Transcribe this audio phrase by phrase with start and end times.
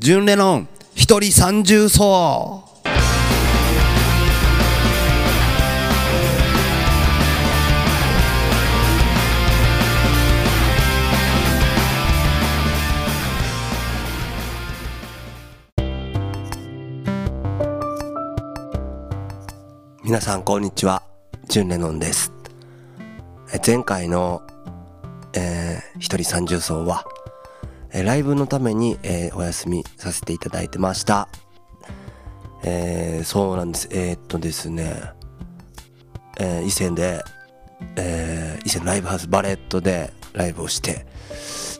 [0.00, 2.62] 純レノン一人三重奏
[20.04, 21.02] 皆さんこんにちは。
[21.48, 22.32] 純レノンです。
[23.52, 24.42] え前回の、
[25.34, 27.04] えー、一人三重奏は
[27.92, 31.28] えライブのために、えーお休みさせていただいてました。
[32.64, 33.88] えーそうなんです。
[33.90, 34.94] えーっとですね、
[36.38, 37.22] えー伊勢で、
[37.96, 41.06] えー伊勢のライブハウスバレットでライブをして、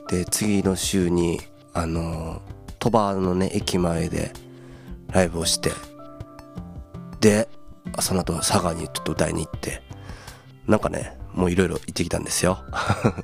[0.09, 1.41] で、次の週に、
[1.75, 2.41] あの
[2.79, 4.33] 鳥羽のね、駅前で
[5.13, 5.71] ライブをして、
[7.21, 7.49] で、
[8.01, 9.83] その後佐賀にちょっと歌いに行って、
[10.67, 12.59] なんかね、もういろいろ行ってきたんですよ。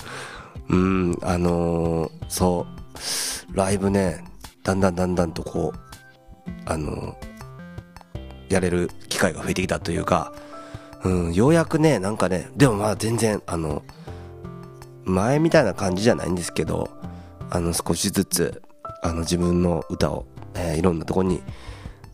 [0.69, 2.74] うん、あのーそう、
[3.53, 4.25] ライブね、
[4.63, 7.17] だんだんだんだんとこう、あの
[8.49, 10.33] やれる機会が増えてきたというか、
[11.05, 13.83] うん、ようやくね、なんかね、でもまあ全然、あの、
[15.05, 16.89] 前みたいな感じじゃないんですけど、
[17.51, 18.63] あの、少しずつ、
[19.03, 21.43] あの、自分の歌を、えーいろんなとこに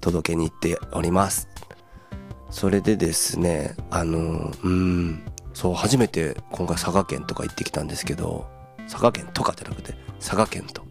[0.01, 1.49] 届けに行っております。
[2.51, 5.23] それでですね、あの、うん、
[5.55, 8.49] そう、初めて今回佐賀県とか行ってきたんですけど、
[8.91, 10.83] 佐賀県とかじゃなくて、佐賀県と。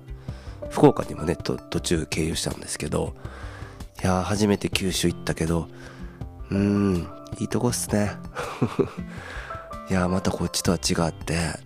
[0.69, 3.15] 福岡にもね、と途中経由したんですけど、
[4.03, 5.67] いや、初めて九州行ったけど、
[6.49, 7.07] うーん、
[7.39, 8.11] いいとこっすね。
[9.89, 11.59] いや、またこっちとは違って、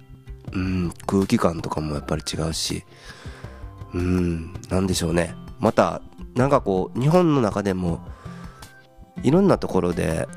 [0.53, 2.83] うん、空気感とかもやっぱり違うし、
[3.93, 5.35] うん、なんでしょうね。
[5.59, 6.01] また、
[6.35, 8.01] なんかこう、日本の中でも、
[9.21, 10.27] いろんなところで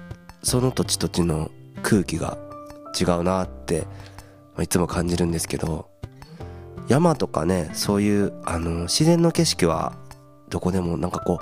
[0.43, 1.51] その土地土地の
[1.83, 2.39] 空気が
[2.99, 3.87] 違うなって
[4.63, 5.89] いつも感じるんですけど
[6.89, 9.95] 山とかねそういうあの自然の景色は
[10.49, 11.41] どこでもなんかこ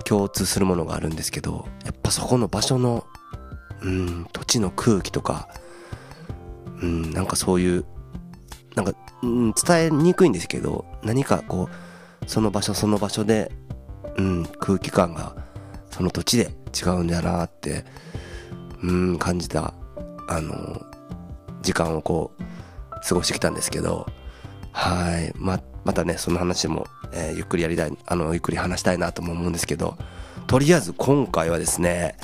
[0.00, 3.04] う共通するものがあるんですけどやっぱそこの場所の
[3.82, 5.48] うん土地の空気とか
[6.82, 7.84] うんなんかそういう
[8.74, 8.92] なんか、
[9.22, 13.50] うん、伝えにくいんですけど何かこうその場所その場所で、
[14.16, 15.34] うん、空気感が
[15.90, 17.84] その土地で違うんだなって、
[18.82, 19.74] うん、感じた、
[20.28, 20.80] あの、
[21.62, 22.42] 時間をこう、
[23.06, 24.06] 過ごしてきたんですけど、
[24.72, 25.32] はい。
[25.36, 29.96] ま、またね、その話も、えーゆっくりやりたい、あの、ゆっくり話したいなとも思うんですけど、
[30.46, 32.16] とりあえず今回はですね、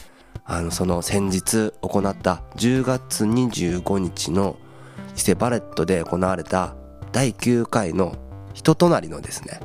[0.45, 4.57] あの、その先日行った10月25日の
[5.17, 6.75] 伊勢バレットで行われた
[7.13, 8.17] 第9回の
[8.55, 9.61] 人となりのですね、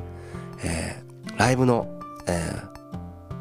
[0.64, 1.02] えー
[1.38, 1.88] ライブの、
[2.26, 2.72] えー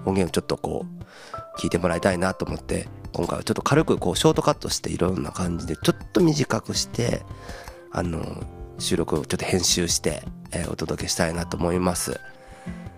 [0.05, 7.21] 音源をちょっとこう聞いてもらいたいなと思って今回はちょっと軽くこうショートカットしていろんな感じでちょっと短くして
[7.91, 8.43] あの
[8.79, 12.19] 収録をちょっと編集して、えーお届けしたいなと思います。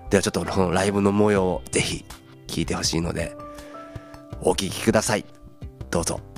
[0.09, 2.05] ではちょっとこのライブの模様をぜひ
[2.47, 3.35] 聞いてほしいので
[4.41, 5.25] お聴きください。
[5.89, 6.32] どうぞ。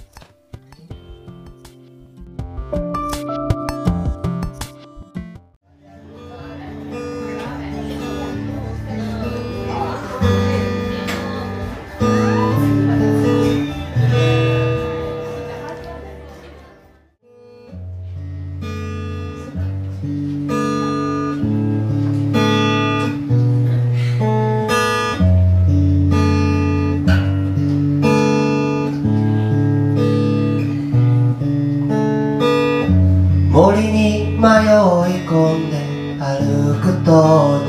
[35.09, 35.75] い込んで
[36.19, 37.11] 歩く途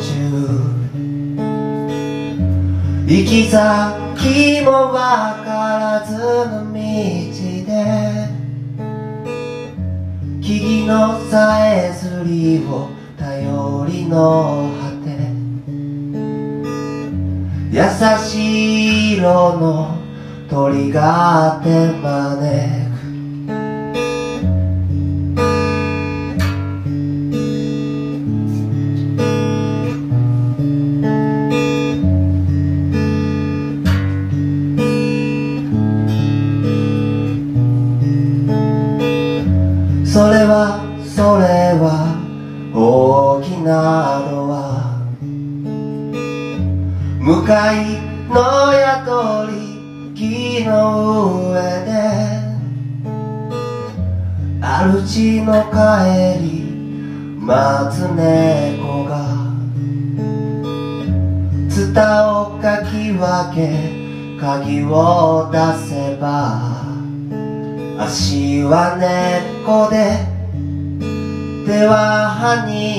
[0.01, 0.67] 中
[3.07, 7.69] 行き先もわからずの道で
[10.41, 15.07] 木々のさえずりを頼りの果て。
[17.77, 17.83] 優
[18.27, 19.99] しい色の
[20.49, 22.86] 鳥が手招く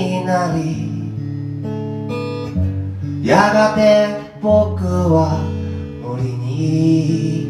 [0.07, 0.87] になり
[3.27, 4.07] やがて
[4.41, 5.41] 僕は
[6.01, 7.49] 森に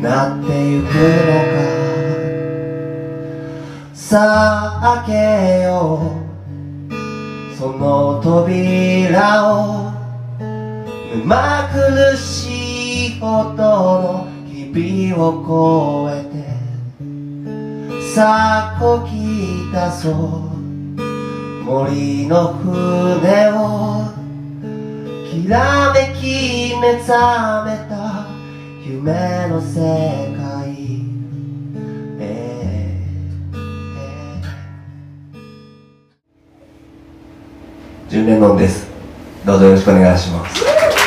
[0.00, 0.90] なってゆくの
[1.52, 1.60] か。
[3.92, 5.14] さあ開
[5.58, 6.94] けよう。
[7.54, 9.92] その扉を
[11.12, 11.36] 目
[11.74, 16.40] 苦しい音の日々を越えて
[18.14, 19.10] さあこき
[19.70, 20.10] たそ
[20.56, 20.59] う。
[21.64, 24.12] 森の船を
[25.30, 28.26] きらめき目覚めた
[28.84, 30.74] 夢の世界、
[32.18, 34.50] えー、え。
[38.08, 38.88] 純恋のんです
[39.44, 40.99] どうぞよろしくお願いします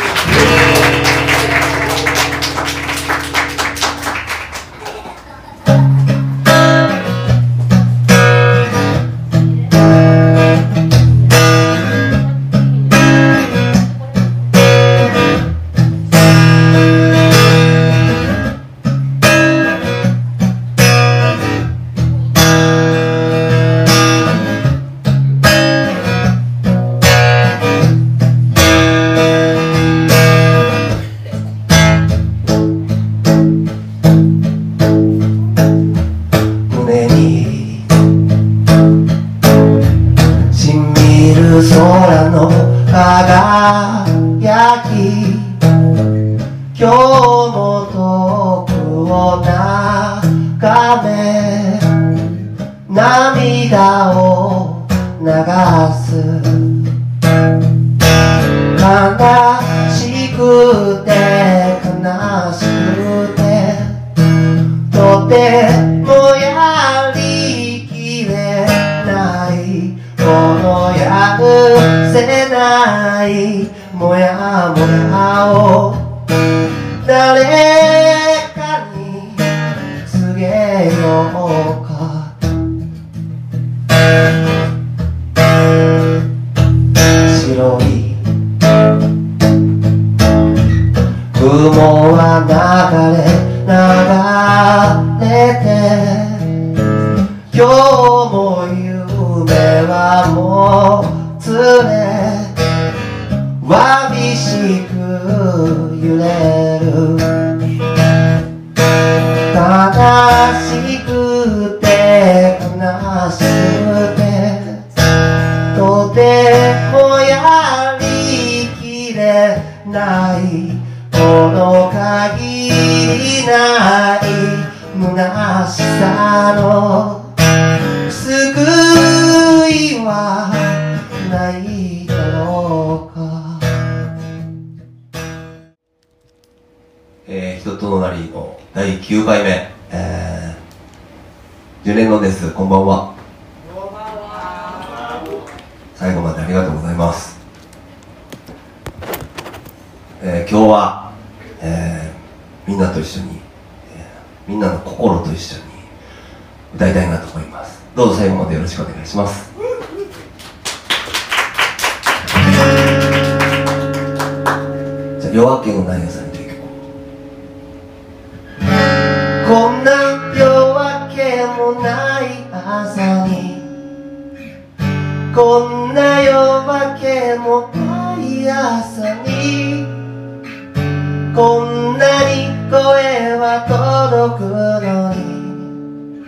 [184.29, 186.23] のに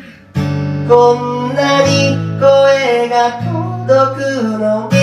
[0.88, 3.40] こんなに声が
[3.88, 4.95] 届くの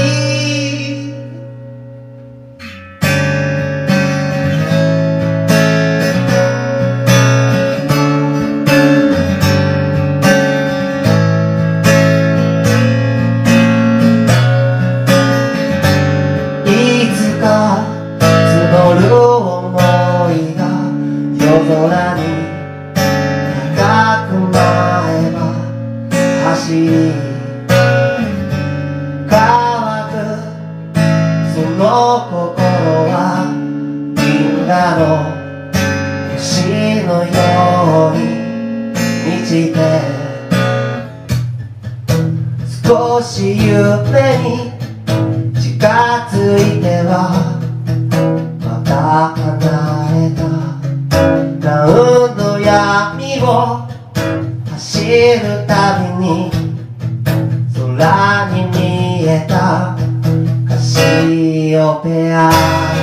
[61.77, 63.02] Opea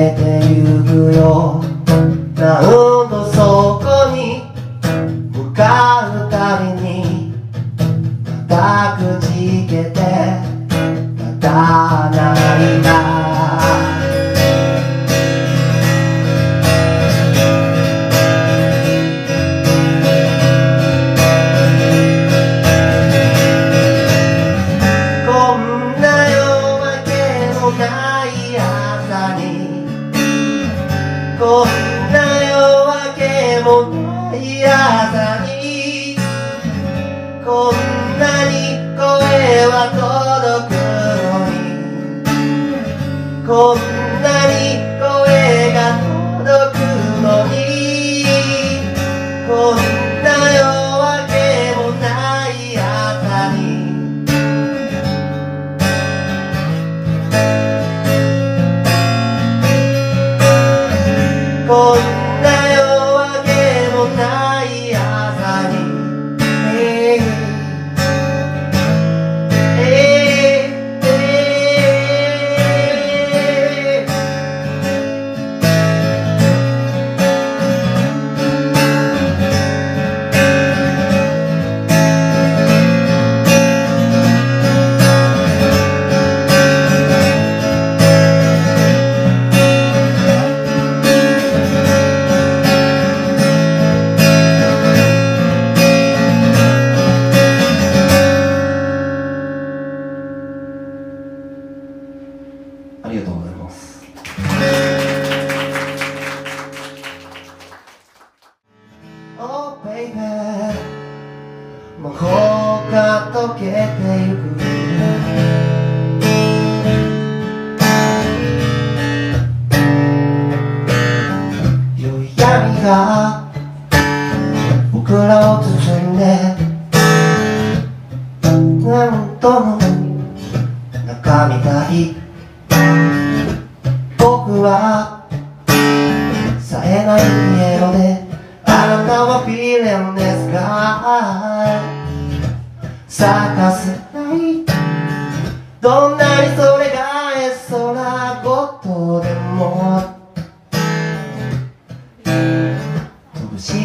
[0.00, 1.62] けてゆくよ。
[2.34, 4.40] なおそこに
[5.30, 5.89] 向かう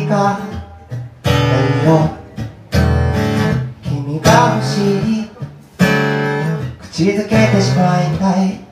[0.06, 0.40] 君が
[1.24, 2.10] 何を
[3.84, 5.30] 君が欲しい。
[6.80, 8.65] 口づけてしまいたい。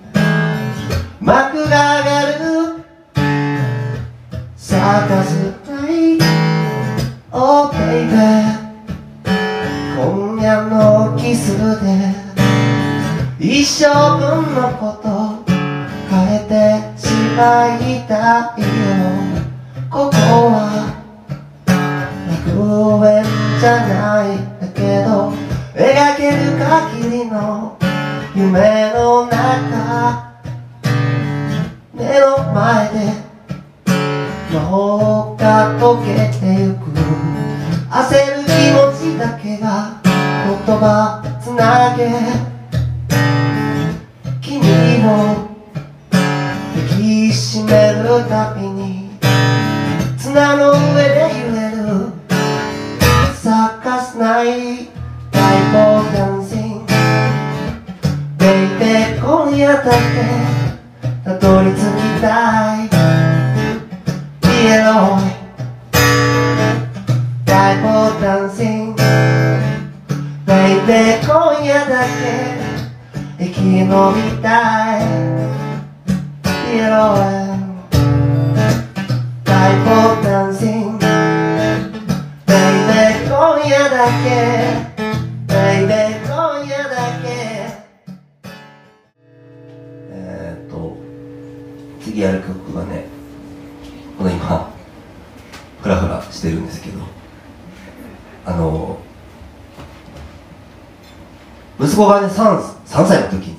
[102.04, 103.56] 子がね 3, 3歳の時に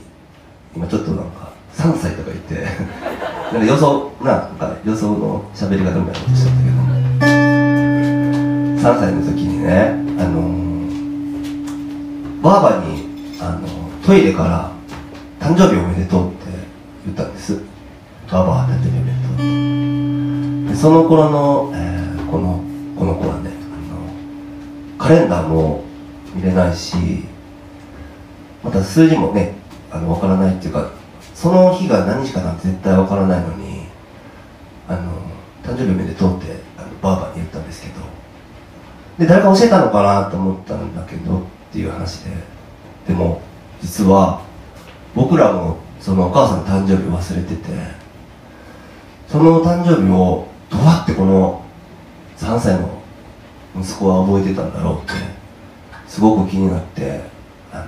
[0.76, 2.54] 今ちょっとなんか3歳とか言って
[3.52, 6.74] なんか予想なんか予想の喋り方みたいなことしちゃったけど。
[8.84, 10.42] 3歳の時にねあの
[12.42, 13.08] ばあばに
[13.40, 13.60] あの
[14.04, 14.70] トイレから
[15.40, 16.48] 「誕生日おめでとう」って
[17.06, 17.62] 言ったんです。
[18.30, 19.34] ばあば誕生日おめでとう
[20.66, 20.72] って。
[20.74, 22.60] でその頃の、えーこの
[22.98, 25.84] この子はねあのカレンダーも
[26.34, 26.96] 見れないし
[28.85, 29.55] 数字もね
[29.91, 30.91] あの分からないっていうか
[31.35, 33.87] その日が何日かなんて絶対分からないのに
[34.88, 35.12] あの
[35.62, 37.95] 誕生日おめでとうってあのばあばに言ったんですけど
[39.19, 42.31] で誰か教えたのかなと思ったんだけどっていう話で
[43.09, 43.41] でも
[43.81, 44.43] 実は
[45.14, 47.71] 僕らもそのお母さんの誕生日忘れてて
[49.29, 51.64] その誕生日をどうやってこの
[52.37, 53.03] 3歳の
[53.76, 55.12] 息子は覚えてたんだろうって
[56.07, 57.21] すごく気になって
[57.73, 57.87] あの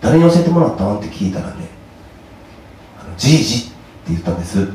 [0.00, 0.98] 誰に教えてもらったん？
[0.98, 1.68] って聞いたらね
[3.16, 3.72] じいじって
[4.08, 4.68] 言ったんです。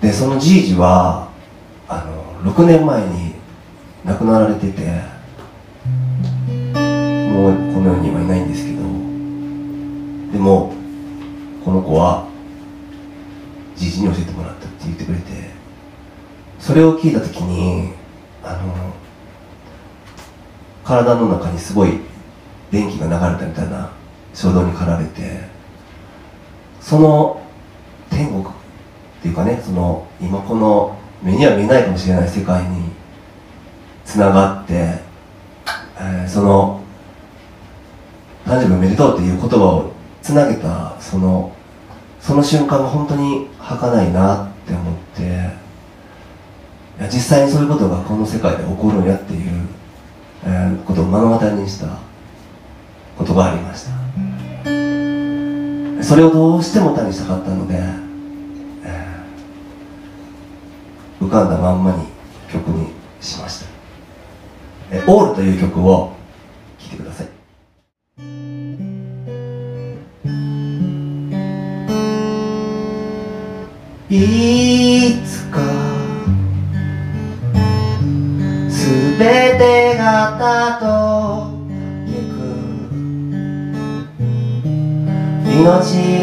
[0.00, 1.28] でそのじいじは
[1.88, 2.04] あ
[2.44, 3.34] の6年前に
[4.04, 4.80] 亡くなられてて
[6.46, 8.78] もうこの世にはいないんですけど
[10.32, 10.72] でも
[11.64, 12.28] この子は
[13.74, 15.24] じいじに教えてもらったって言ってくれて
[16.58, 17.92] それを聞いた時に
[18.42, 18.94] あの
[20.84, 22.00] 体の中にすごい
[22.70, 23.90] 電気が流れたみたいな
[24.34, 25.40] 衝動に駆られて
[26.80, 27.42] その
[28.10, 28.46] 天国っ
[29.22, 32.90] ていうかねその今この目には見えないかもしれない世界に
[34.04, 34.72] つながって、
[35.98, 36.82] えーその
[38.44, 41.52] 誕生日おめでとうっていう言葉をつなげたその
[42.20, 49.66] その瞬間が本当に儚いなって思っていや実際にそういうことがこの世界で起こるんやっていう、
[50.44, 51.98] えーことを目の当たりにした
[53.16, 53.92] ことがありました。
[56.02, 57.74] それをどうしても歌にしたかったので、
[58.84, 59.16] えー
[61.20, 62.06] 浮かんだまんまに
[62.52, 63.66] 曲にしました
[64.92, 66.12] 「えオール」という曲を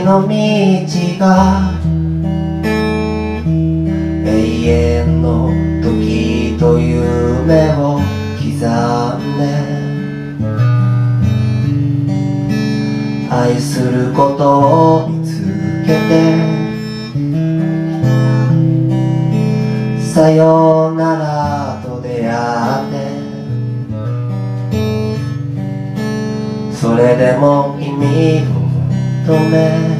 [0.03, 0.27] の道
[1.17, 1.79] が
[4.25, 4.29] 永
[4.65, 5.49] 遠の
[5.81, 8.01] 時と夢を
[8.37, 8.59] 刻ん
[9.39, 9.43] で
[13.33, 15.41] 愛することを見つ
[15.85, 16.03] けて
[20.13, 22.93] さようならと出会って
[26.75, 28.63] それでも君を
[29.25, 29.92] 求め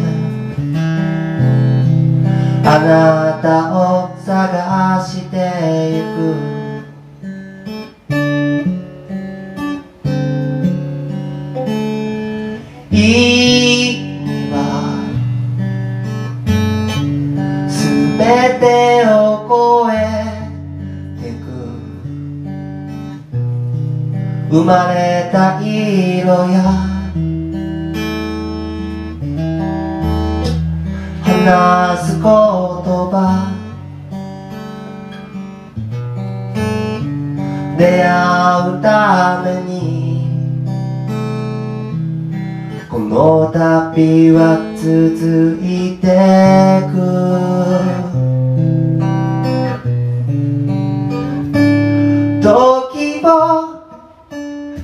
[2.66, 5.36] あなたを探して
[5.96, 6.18] ゆく。
[12.90, 12.96] 意
[14.24, 14.56] 味は
[17.68, 17.74] す
[18.18, 18.22] べ
[18.60, 18.64] て
[19.08, 19.12] を
[19.50, 19.52] 超
[19.92, 19.94] え
[21.22, 21.46] てく。
[24.50, 26.93] 生まれた色や
[31.46, 33.52] 話す言葉。
[37.78, 39.84] 出会うために。
[42.90, 46.08] この旅は続いて
[46.94, 46.96] く。
[52.42, 53.28] 時を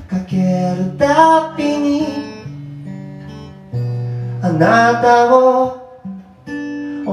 [0.07, 0.35] かけ
[0.75, 2.07] るたびに
[4.41, 5.78] あなたを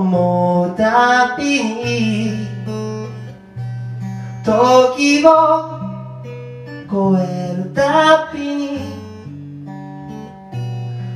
[0.06, 2.46] 思うたびに
[4.44, 5.80] 時を
[6.88, 8.78] 超えるたびに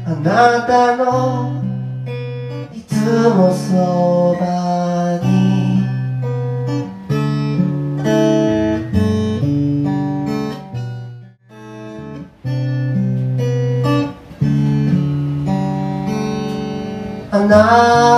[0.05, 1.63] あなたの
[2.75, 2.95] いつ
[3.31, 5.85] もそばに
[17.31, 18.10] あなた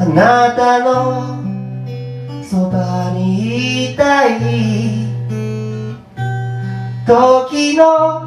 [0.00, 1.44] あなたの
[2.42, 4.40] そばにいたい
[7.06, 8.22] 時の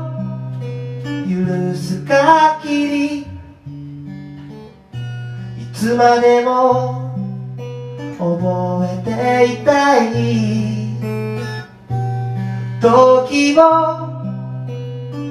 [1.27, 3.25] 許す限りい
[5.73, 7.11] つまでも
[8.19, 10.13] 覚えていたい
[12.79, 13.61] 時を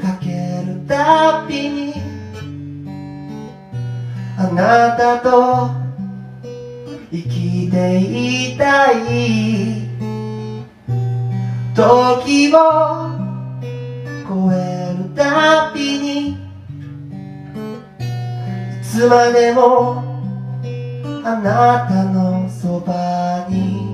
[0.02, 1.94] かけるたびに
[4.36, 5.81] あなたと
[7.12, 9.86] 生きていたい
[11.74, 12.56] 時を
[14.26, 16.36] 超えるたびにい
[18.82, 20.02] つまでも
[21.22, 23.92] あなたのそばに。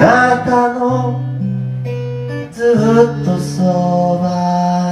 [0.00, 1.20] なたの
[2.52, 2.72] ず
[3.20, 4.87] っとそばに。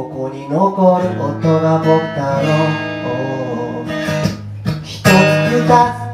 [0.00, 1.86] ここに残る音が僕
[2.16, 2.48] だろ
[3.04, 3.84] う
[4.82, 6.08] 一つ二つ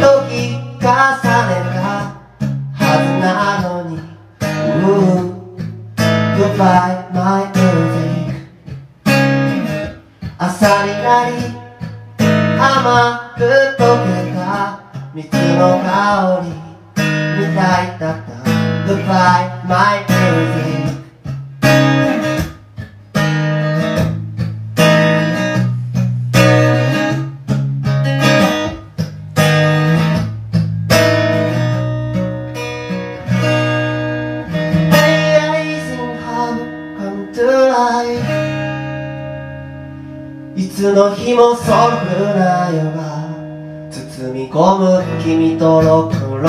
[0.00, 0.88] 時重ね
[1.74, 1.84] た
[2.72, 4.00] はずなのに
[6.38, 8.32] Goodbye my music
[10.38, 11.32] 朝になり
[12.58, 13.44] 甘く
[13.78, 14.40] 溶けた
[15.12, 15.28] 蜜
[15.58, 18.32] の香りみたいだった
[18.90, 20.75] Goodbye my music
[41.36, 43.28] もソウルフルな夜が
[43.90, 46.48] 包み込む君とロックンロ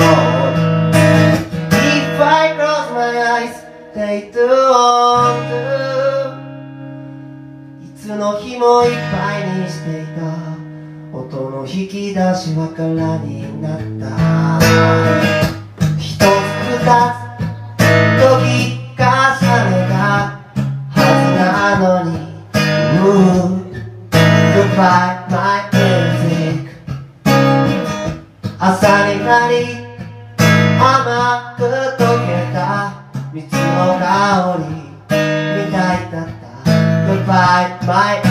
[1.76, 3.52] If I close my eyes
[3.94, 5.52] they do want to
[7.84, 10.22] いつの日もいっぱいにしていた。
[11.12, 14.16] 音の引き出しは空になった。
[15.98, 17.17] 一つ二つ
[24.78, 26.70] Goodbye my music
[28.60, 29.74] 朝になり
[30.78, 31.64] 甘く
[32.00, 32.62] 溶けた
[33.32, 34.62] 蜜の香り
[35.66, 36.70] みたいだった
[37.10, 38.27] Goodbye my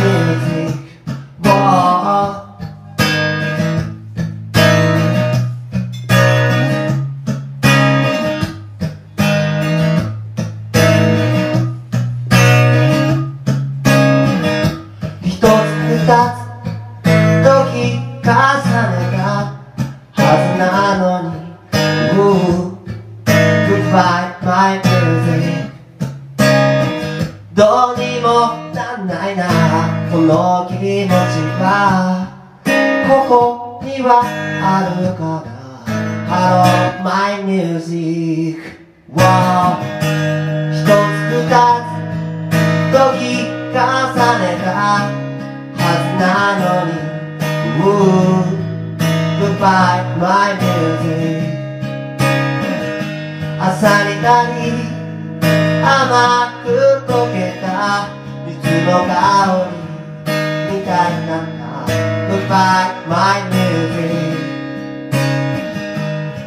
[60.88, 61.92] りみたいなった
[62.32, 64.08] Goodbye my music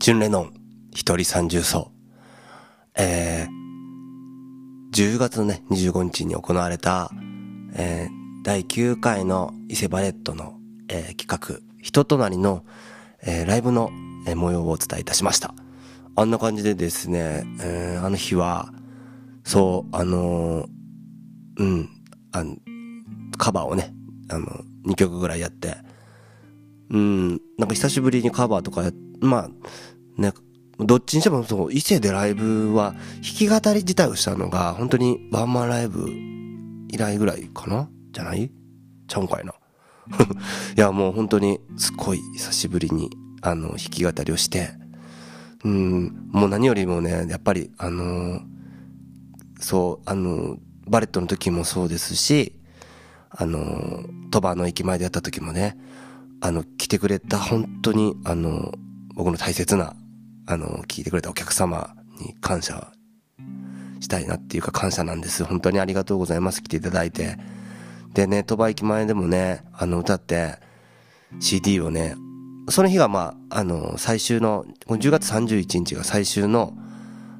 [0.00, 0.06] はい。
[0.06, 0.54] ジュンレノン、
[0.92, 1.92] 一人三重奏。
[2.96, 7.10] えー、10月のね、25日に行われた、
[7.74, 10.54] えー、第9回の伊勢バレットの、
[10.88, 12.64] えー企画、人となりの、
[13.22, 13.90] えーライブの、
[14.26, 15.54] えー模様をお伝えいたしました。
[16.16, 18.72] あんな感じでですね、えーあの日は、
[19.44, 20.68] そう、あのー
[21.58, 21.88] うん、
[22.32, 22.56] あの、
[23.36, 23.92] カバーをね、
[24.30, 24.46] あの、
[24.86, 25.76] 2曲ぐらいやって、
[26.88, 30.32] うん、なんか久しぶりにカバーとかやって、まあ、ね、
[30.78, 36.08] どっちにしてもそう、伊勢でライブは、弾き語り自体をしたのが、本当にワンマンライブ
[36.88, 37.88] 以来ぐらいかな？
[38.12, 38.50] じゃない？
[39.06, 39.52] ちゃうんかいな。
[40.76, 43.10] いや、もう本当に、すっごい久しぶりに、
[43.42, 44.70] あの、弾き語りをして、
[45.64, 48.40] うん、もう何よりもね、やっぱり、あのー
[49.60, 52.58] そう、あのーバレットの時もそうですし、
[53.30, 55.76] あのー鳥羽の駅前でやった時もね、
[56.40, 58.72] あの、来てくれた本当に、あの、
[59.20, 59.94] 僕の大切な、
[60.46, 62.90] あの、聞いてくれたお客様に感謝
[64.00, 65.44] したいなっていうか感謝なんです。
[65.44, 66.62] 本当にありがとうございます。
[66.62, 67.36] 来ていただいて。
[68.14, 70.58] でね、鳥羽駅前でもね、あの、歌って、
[71.38, 72.14] CD をね、
[72.70, 76.72] その日がまあ、あの、最終の、この10月31日が最終の、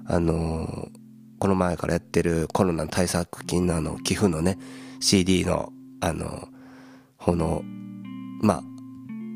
[0.04, 0.90] あの、
[1.38, 4.58] この前からやってるコロナ対策金のあの、寄付のね、
[5.00, 6.46] CD の、あの、
[7.16, 7.62] 方の、
[8.42, 8.62] まあ、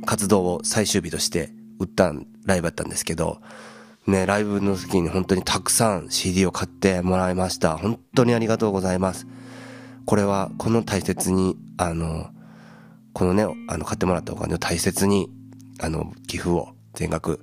[0.04, 1.48] 活動を最終日として
[1.84, 2.12] 売った
[2.44, 3.40] ライブだったんですけど、
[4.06, 7.76] ね、ライブの時に本当にたくさん CD を買ってもらいました。
[7.78, 9.26] 本当にありがとうございます。
[10.04, 12.28] これは、この大切に、あの、
[13.14, 15.30] このね、あの、買ってもらったお金を大切に、
[15.80, 17.42] あの、寄付を全額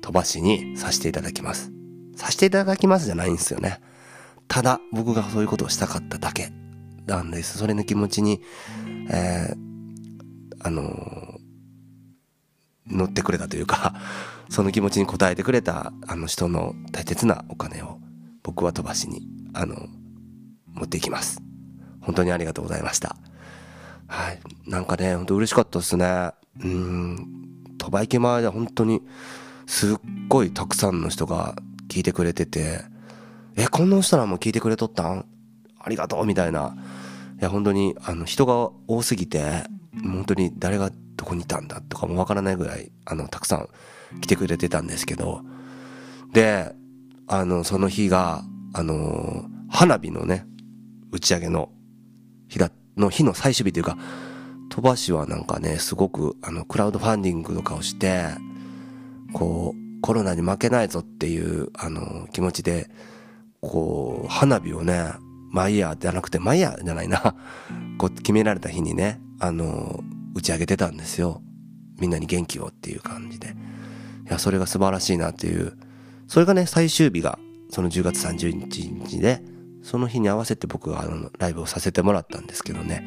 [0.00, 1.70] 飛ばしにさせていただきます。
[2.16, 3.80] させていただきますじゃないんですよね。
[4.48, 6.52] ただ、僕がそういうことをしたかっただけ
[7.06, 7.58] なんです。
[7.58, 8.42] それの気持ちに、
[9.10, 9.56] えー、
[10.60, 11.31] あの
[12.86, 13.94] 乗ってくれたというか、
[14.50, 17.98] その気持ちに応えてくれた、あの人の大切なお金を
[18.42, 19.76] 僕は飛ばしに、あの、
[20.74, 21.40] 持っていきます。
[22.00, 23.16] 本当にありがとうございました。
[24.06, 24.40] はい。
[24.66, 26.32] なんかね、本当嬉しかったですね。
[26.62, 27.42] うん。
[27.78, 29.02] 鳥羽駅前で本当に、
[29.66, 29.96] すっ
[30.28, 31.54] ごいたくさんの人が
[31.88, 32.84] 聞いてくれてて、
[33.56, 35.24] え、こんな人らも聞いてくれとったん？
[35.78, 36.76] ありがとうみたいな。
[37.38, 39.64] いや、本当に、あの、人が多すぎて、
[40.00, 43.68] 本当に誰がどこにいたんだとかもわからないぐらい、あの、たくさん
[44.20, 45.42] 来てくれてたんですけど、
[46.32, 46.72] で、
[47.26, 50.46] あの、その日が、あの、花火のね、
[51.10, 51.70] 打ち上げの
[52.48, 53.98] 日だ、の日の最終日というか、
[54.70, 58.28] 鳥羽市はなんかね、すごく、あの、クラウドファンディングとかをして、
[59.34, 62.88] こう、コロナに負けないぞっていう、あの、気持ちで、
[63.60, 65.12] こう、花火をね、
[65.52, 67.36] 毎夜じゃなくて、毎夜じゃないな。
[67.98, 70.02] こう、決められた日にね、あの、
[70.34, 71.42] 打ち上げてたんですよ。
[72.00, 73.48] みんなに元気をっていう感じで。
[73.48, 73.50] い
[74.30, 75.74] や、それが素晴らしいなっていう。
[76.26, 77.38] それがね、最終日が、
[77.70, 79.42] その10月30日で、
[79.82, 83.06] その日に合わせて僕があの、ライブをさせてもらったんですけどね。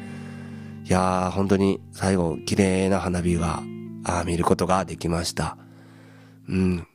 [0.84, 3.62] いやー、本当に最後、綺麗な花火が、
[4.04, 5.58] あ見ることができました。
[6.48, 6.86] うん。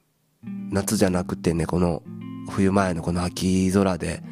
[0.72, 2.04] 夏じゃなくてね、この、
[2.50, 4.24] 冬前のこの秋空で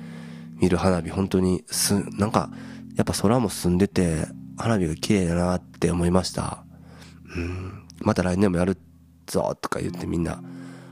[0.59, 2.49] 見る花火、本当にす、なんか、
[2.95, 6.63] やっぱ空も澄んでて、花火が綺麗だなって思いました。
[7.35, 7.83] うん。
[8.01, 8.77] また来年もやる
[9.25, 10.41] ぞとか言ってみんな、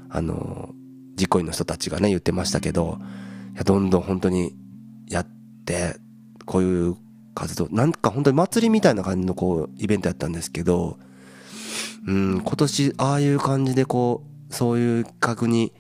[0.10, 0.70] あの、
[1.20, 3.00] 実行委員の人たちがね、言ってましたけど、
[3.54, 4.56] いや、どんどん本当に
[5.10, 5.28] やっ
[5.66, 5.98] て、
[6.46, 6.96] こういう
[7.36, 10.98] 活動、なんか本当に祭りみたいな感じのこう、イベントやったんですけど、
[12.08, 15.74] うん、今年、ああいう感じでこう、そういう企画に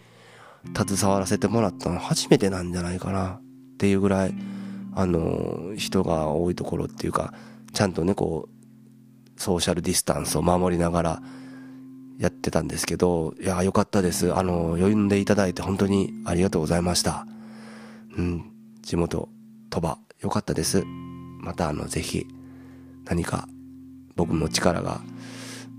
[0.75, 3.39] 携わらせてもらったの初めてなんじゃないかな
[3.77, 4.33] っていうぐらい、
[4.95, 7.31] あの、人が多いところっていうか、
[7.73, 11.21] ちゃんとね、こう、ソーシャルディスタンスを守りながら
[12.17, 14.33] やってたんですけど、いや、よかったです。
[14.33, 17.27] あの、呼んでいただいて本当にありがとうございました。
[18.17, 18.51] うん、
[18.81, 19.29] 地元、
[19.69, 20.83] 鳥羽、よかったです。
[21.39, 22.25] またあの、ぜひ、
[23.05, 23.47] 何か、
[24.15, 25.01] 僕の力が、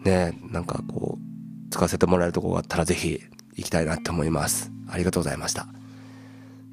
[0.04, 3.20] ね、なんかこう、使わせてもらえるとこがあったらぜひ
[3.56, 4.70] 行きたいなって思います。
[4.86, 5.66] ありがとうございました。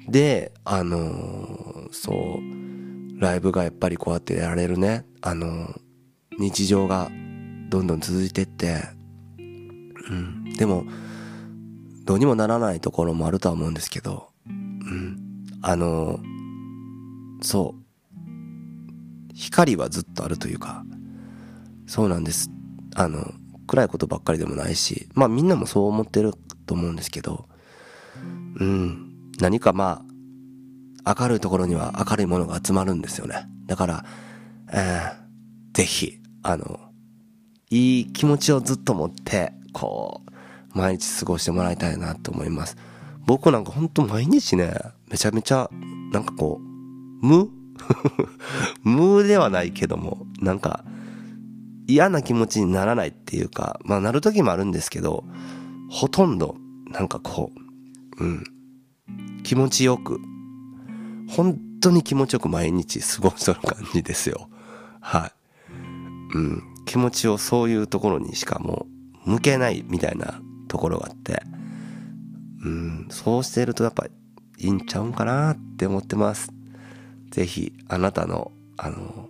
[0.08, 5.78] で、あのー、そう、ライブがやっぱりこうやってやられるね、あのー、
[6.38, 7.10] 日常が
[7.70, 8.82] どんどん続いてって、
[9.38, 10.84] うん、でも、
[12.04, 15.18] どうにもならないところもあるとは思うんですけど、うん、
[15.62, 16.22] あのー、
[17.42, 17.86] そう、
[19.34, 20.84] 光はずっとあるというか、
[21.86, 22.50] そうなんです。
[22.94, 23.32] あの、
[23.66, 26.32] 暗いことばっかりでもないし、まあみんなもそう思ってる
[26.66, 27.48] と思うんですけど、
[28.58, 29.05] うん、
[29.40, 30.04] 何かま
[31.04, 33.46] あ、明るいところには明るいものが集まるんですよね。
[33.66, 34.04] だから、
[34.72, 36.80] えー、ぜひ、あの、
[37.70, 40.22] いい気持ちをずっと持って、こ
[40.74, 42.76] う、毎日過ごしてもらいたいなと思います。
[43.26, 44.74] 僕なんかほんと毎日ね、
[45.10, 45.68] めちゃめちゃ、
[46.12, 46.60] なんかこ
[47.22, 47.50] う、無？
[48.84, 50.84] 無ではないけども、なんか、
[51.88, 55.24] 嫌な気持ちにならないっていうか、まあなる時もあるんですけど、
[55.90, 56.56] ほとんど、
[56.90, 57.52] なんかこ
[58.18, 58.44] う、うん、
[59.46, 60.20] 気持ちよく、
[61.28, 64.50] 本当に気持ちよく毎日過ごしてる感じですよ。
[65.00, 65.32] はい。
[66.34, 68.88] うん、気持ちをそういうところにしかも
[69.24, 71.44] う向けないみたいなところがあって、
[72.64, 74.10] うん、そうしてるとやっぱい
[74.66, 76.50] いんちゃうんかなって思ってます。
[77.30, 79.28] ぜひ、あなたの、あの、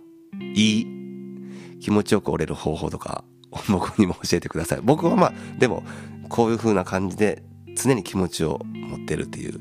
[0.55, 3.23] いい気持ちよく折れる方法とか、
[3.69, 4.79] 僕にも教えてください。
[4.81, 5.83] 僕はまあ、でも、
[6.27, 7.43] こういう風な感じで、
[7.75, 9.59] 常に気持ちを持ってるっていう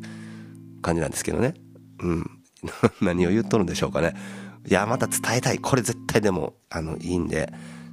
[0.86, 1.54] 感じなんですけどね。
[2.00, 2.30] うん。
[3.02, 4.14] 何を言っとるんでしょうかね。
[4.66, 5.58] いや、また伝えたい。
[5.58, 7.52] これ絶対でも、あの、いいんで、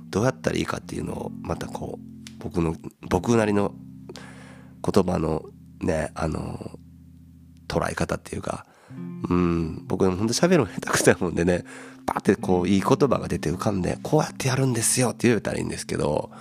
[0.09, 2.75] どうやったらいいかっていうのを、またこう、僕の、
[3.09, 3.73] 僕なりの
[4.83, 5.43] 言葉の
[5.81, 6.79] ね、あの、
[7.67, 8.65] 捉え方っていうか、
[9.27, 11.63] うん、僕ほんと喋るの下手くそやもんでね、
[12.05, 16.31] パってこういい言葉が出て浮かんで、こうやってやるんですよって言えたらいいんですけど、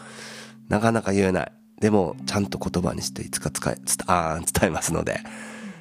[0.68, 1.53] なかなか言えない。
[1.80, 5.20] でも、ちゃんと言葉にしていつか使え、伝えますので、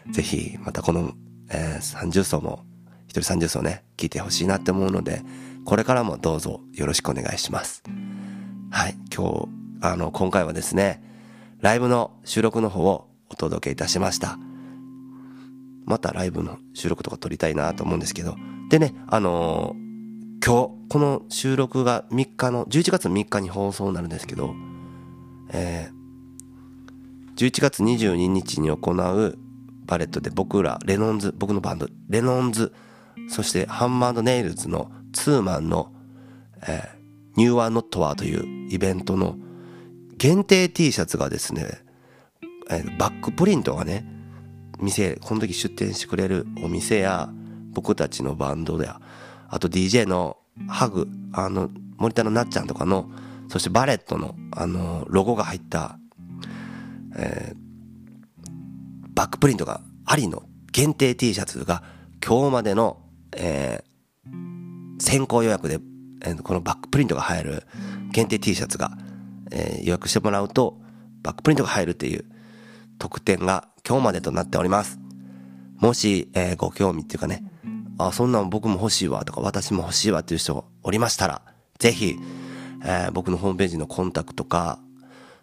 [0.10, 1.14] ぜひ、またこの、
[1.50, 2.66] えー、30層も、
[3.08, 5.22] 一人30層ね、聞いてほしいなって思うので、
[5.66, 7.84] これからもどうぞよろしくお願いします。
[8.72, 9.48] はい、今日、
[9.82, 11.04] あの、今回はですね、
[11.60, 14.40] ライブの収録の方をお届けいたしました。
[15.86, 18.36] またライブの収録とか撮りたいなと思うんですけど、
[18.70, 24.56] でね、あのー、今日、この収録が3日の、11月3日に放送になるんですけど、
[25.50, 29.38] えー、11月22日に行う
[29.92, 32.72] バレットで僕ら、レノンズ、僕のバンド、レノンズ、
[33.28, 35.92] そしてハンマーネイルズのツーマンの、
[36.66, 39.36] えー、ニューワーノットワーというイベントの
[40.18, 41.68] 限定 T シャツがですね、
[42.70, 44.06] えー、バックプリントがね、
[44.80, 47.30] 店、この時出店してくれるお店や、
[47.74, 49.02] 僕たちのバンドや、
[49.50, 50.38] あと DJ の
[50.70, 53.12] ハグ、あの、森田のなっちゃんとかの、
[53.50, 56.00] そしてバレットの、あの、ロゴが入った、
[57.18, 57.61] えー、
[59.14, 61.84] バックプリントがありの限定 T シャツが
[62.26, 62.98] 今日までの、
[63.36, 65.80] えー、先行予約で、
[66.24, 67.64] えー、このバックプリントが入る
[68.12, 68.92] 限定 T シャツが、
[69.52, 70.78] えー、予約してもらうと
[71.22, 72.26] バックプリントが入るっていう
[73.00, 75.00] 特典が今日までとなっております。
[75.78, 77.44] もし、えー、ご興味っていうかね、
[77.98, 81.42] あ、そんなん僕も欲しいわとか、私も欲しいわっていう人がおりましたら、
[81.80, 82.16] ぜひ、
[82.84, 84.80] えー、僕のホームページのコンタクトか、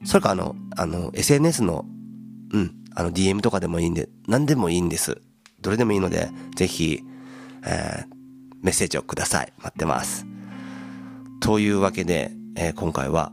[0.04, 1.84] それかあの、あの、SNS の、
[2.52, 5.22] うん、あの、DM とかでもいいんで、何でもいいんです。
[5.60, 7.00] どれでもいいので、ぜひ、
[7.64, 8.06] えー、
[8.60, 9.52] メッセージをください。
[9.58, 10.26] 待ってます。
[11.40, 13.30] というわけで、えー、今回は、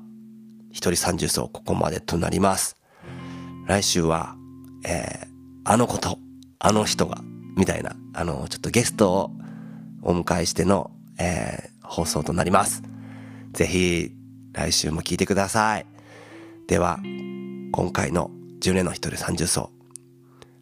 [0.70, 2.78] 一人30層ここまでとなります。
[3.66, 4.36] 来週は、
[4.86, 5.28] えー、
[5.64, 6.20] あのこと、
[6.60, 7.24] あの人が、
[7.58, 9.32] みたいな、あの、ちょっとゲストを
[10.04, 12.84] お迎えしての、えー、放送となります。
[13.54, 14.12] ぜひ、
[14.54, 15.88] 来週も聞いてください。
[16.68, 17.00] では、
[17.72, 18.30] 今回の
[18.66, 19.70] 10年の一人30層、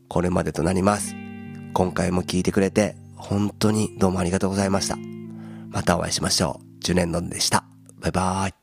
[0.09, 1.15] これまでとなります。
[1.73, 4.97] 今回も聞いてくれて、本当にどうもありがとうございました。
[5.69, 6.83] またお会いしましょう。
[6.83, 7.63] 10年のんでした。
[8.01, 8.62] バイバーイ。